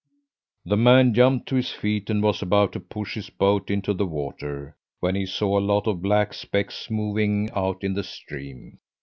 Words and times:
"The 0.65 0.77
man 0.77 1.13
jumped 1.13 1.47
to 1.49 1.55
his 1.57 1.69
feet 1.69 2.09
and 2.09 2.23
was 2.23 2.41
about 2.41 2.71
to 2.71 2.79
push 2.79 3.13
his 3.13 3.29
boat 3.29 3.69
into 3.69 3.93
the 3.93 4.07
water, 4.07 4.75
when 4.99 5.13
he 5.13 5.27
saw 5.27 5.59
a 5.59 5.59
lot 5.61 5.85
of 5.85 6.01
black 6.01 6.33
specks 6.33 6.89
moving 6.89 7.51
out 7.55 7.83
in 7.83 7.93
the 7.93 8.03
stream. 8.03 8.79